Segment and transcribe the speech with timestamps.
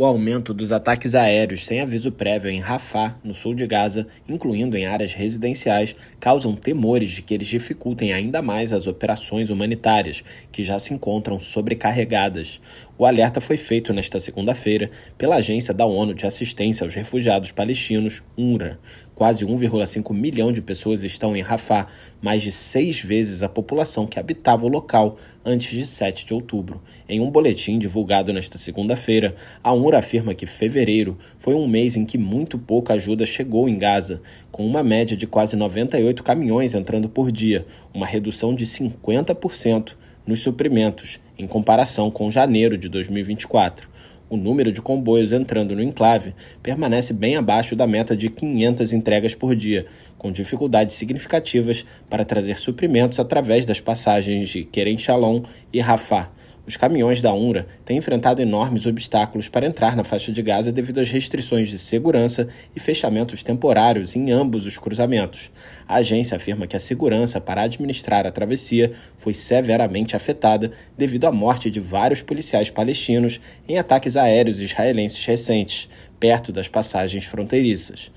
[0.00, 4.74] O aumento dos ataques aéreos sem aviso prévio em Rafah, no sul de Gaza, incluindo
[4.74, 10.64] em áreas residenciais, causam temores de que eles dificultem ainda mais as operações humanitárias, que
[10.64, 12.62] já se encontram sobrecarregadas.
[12.96, 18.22] O alerta foi feito nesta segunda-feira pela Agência da ONU de Assistência aos Refugiados Palestinos,
[18.38, 18.78] UNRWA.
[19.20, 21.88] Quase 1,5 milhão de pessoas estão em Rafah,
[22.22, 26.80] mais de seis vezes a população que habitava o local antes de 7 de outubro.
[27.06, 32.06] Em um boletim divulgado nesta segunda-feira, a UNRWA afirma que fevereiro foi um mês em
[32.06, 37.06] que muito pouca ajuda chegou em Gaza, com uma média de quase 98 caminhões entrando
[37.06, 39.96] por dia, uma redução de 50%
[40.26, 43.90] nos suprimentos, em comparação com janeiro de 2024
[44.30, 49.34] o número de comboios entrando no enclave permanece bem abaixo da meta de 500 entregas
[49.34, 49.84] por dia,
[50.16, 56.30] com dificuldades significativas para trazer suprimentos através das passagens de Kerem Shalom e Rafah,
[56.70, 61.00] os caminhões da UNRWA têm enfrentado enormes obstáculos para entrar na faixa de Gaza devido
[61.00, 62.46] às restrições de segurança
[62.76, 65.50] e fechamentos temporários em ambos os cruzamentos.
[65.88, 71.32] A agência afirma que a segurança para administrar a travessia foi severamente afetada devido à
[71.32, 75.88] morte de vários policiais palestinos em ataques aéreos israelenses recentes,
[76.20, 78.12] perto das passagens fronteiriças.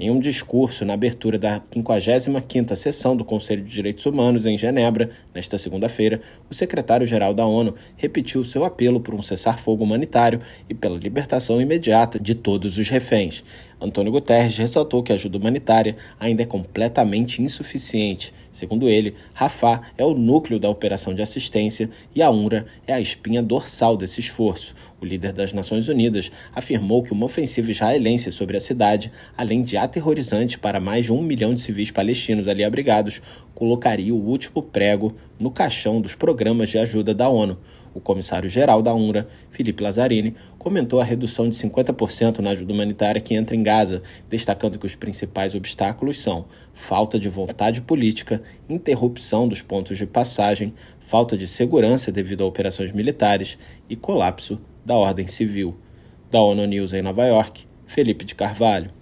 [0.00, 5.10] Em um discurso na abertura da 55ª sessão do Conselho de Direitos Humanos em Genebra,
[5.34, 10.96] nesta segunda-feira, o secretário-geral da ONU repetiu seu apelo por um cessar-fogo humanitário e pela
[10.96, 13.42] libertação imediata de todos os reféns.
[13.80, 18.34] Antônio Guterres ressaltou que a ajuda humanitária ainda é completamente insuficiente.
[18.50, 23.00] Segundo ele, Rafah é o núcleo da operação de assistência e a UNRWA é a
[23.00, 24.74] espinha dorsal desse esforço.
[25.00, 29.76] O líder das Nações Unidas afirmou que uma ofensiva israelense sobre a cidade, além de
[29.76, 33.22] aterrorizante para mais de um milhão de civis palestinos ali abrigados,
[33.54, 37.56] colocaria o último prego no caixão dos programas de ajuda da ONU.
[37.94, 43.34] O comissário-geral da UNRWA, Felipe Lazzarini, comentou a redução de 50% na ajuda humanitária que
[43.34, 49.62] entra em Gaza, destacando que os principais obstáculos são falta de vontade política, interrupção dos
[49.62, 55.76] pontos de passagem, falta de segurança devido a operações militares e colapso da ordem civil.
[56.30, 58.97] Da ONU News em Nova York, Felipe de Carvalho.